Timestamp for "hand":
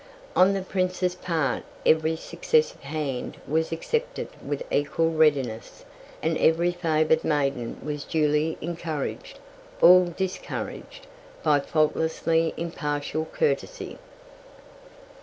2.81-3.37